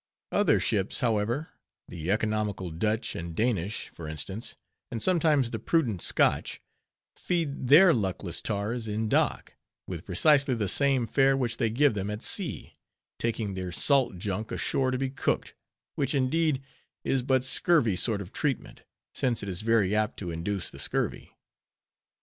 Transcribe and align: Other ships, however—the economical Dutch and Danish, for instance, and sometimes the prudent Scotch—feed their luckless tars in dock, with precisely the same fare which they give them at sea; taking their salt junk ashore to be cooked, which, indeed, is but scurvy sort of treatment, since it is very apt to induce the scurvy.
Other 0.31 0.59
ships, 0.59 1.01
however—the 1.01 2.09
economical 2.09 2.71
Dutch 2.71 3.15
and 3.15 3.35
Danish, 3.35 3.89
for 3.89 4.07
instance, 4.07 4.55
and 4.89 4.99
sometimes 4.99 5.51
the 5.51 5.59
prudent 5.59 6.01
Scotch—feed 6.01 7.67
their 7.67 7.93
luckless 7.93 8.41
tars 8.41 8.87
in 8.87 9.09
dock, 9.09 9.53
with 9.85 10.03
precisely 10.03 10.55
the 10.55 10.67
same 10.67 11.05
fare 11.05 11.37
which 11.37 11.57
they 11.57 11.69
give 11.69 11.93
them 11.93 12.09
at 12.09 12.23
sea; 12.23 12.79
taking 13.19 13.53
their 13.53 13.71
salt 13.71 14.17
junk 14.17 14.51
ashore 14.51 14.89
to 14.89 14.97
be 14.97 15.11
cooked, 15.11 15.53
which, 15.93 16.15
indeed, 16.15 16.63
is 17.03 17.21
but 17.21 17.43
scurvy 17.43 17.95
sort 17.95 18.23
of 18.23 18.33
treatment, 18.33 18.81
since 19.13 19.43
it 19.43 19.49
is 19.49 19.61
very 19.61 19.93
apt 19.95 20.17
to 20.17 20.31
induce 20.31 20.71
the 20.71 20.79
scurvy. 20.79 21.37